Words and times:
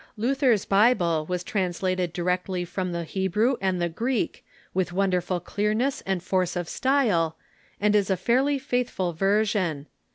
Luther's 0.17 0.65
Bible 0.65 1.27
was 1.29 1.43
trans 1.43 1.81
lated 1.81 2.11
directly 2.11 2.65
from 2.65 2.91
the 2.91 3.03
Hebrew 3.03 3.57
and 3.61 3.79
the 3.79 3.87
Greek, 3.87 4.43
with 4.73 4.91
wonder 4.91 5.21
ful 5.21 5.39
clearness 5.39 6.01
and 6.07 6.23
force 6.23 6.55
of 6.55 6.67
style, 6.67 7.37
and 7.79 7.95
is 7.95 8.09
a 8.09 8.17
fairly 8.17 8.57
faithful 8.57 9.13
ver 9.13 9.45
sion. 9.45 9.85